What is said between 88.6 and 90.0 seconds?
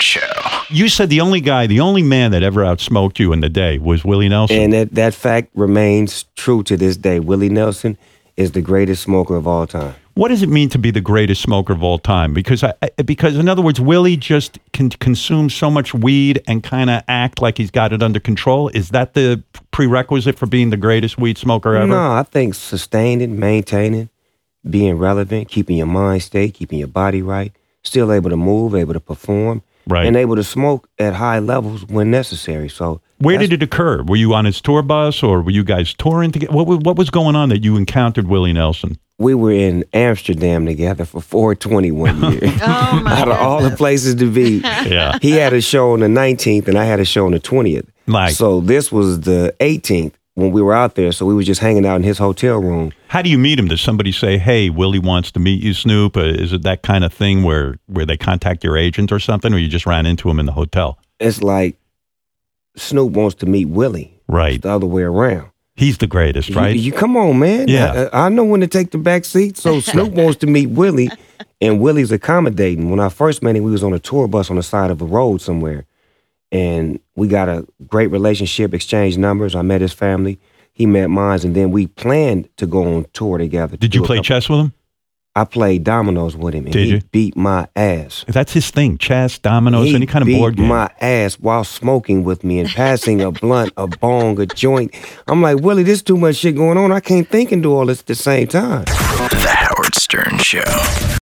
thing: chess, dominoes, he